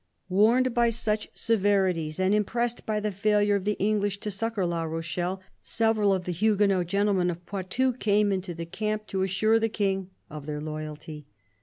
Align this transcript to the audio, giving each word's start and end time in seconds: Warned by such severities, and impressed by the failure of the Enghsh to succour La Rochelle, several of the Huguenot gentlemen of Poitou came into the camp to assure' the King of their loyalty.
Warned 0.29 0.73
by 0.73 0.89
such 0.89 1.29
severities, 1.35 2.19
and 2.19 2.33
impressed 2.33 2.87
by 2.87 2.99
the 2.99 3.11
failure 3.11 3.55
of 3.55 3.65
the 3.65 3.77
Enghsh 3.79 4.19
to 4.21 4.31
succour 4.31 4.65
La 4.65 4.81
Rochelle, 4.81 5.43
several 5.61 6.11
of 6.11 6.23
the 6.25 6.31
Huguenot 6.31 6.87
gentlemen 6.87 7.29
of 7.29 7.45
Poitou 7.45 7.93
came 7.93 8.31
into 8.31 8.55
the 8.55 8.65
camp 8.65 9.05
to 9.05 9.21
assure' 9.21 9.59
the 9.59 9.69
King 9.69 10.09
of 10.27 10.47
their 10.47 10.59
loyalty. 10.59 11.27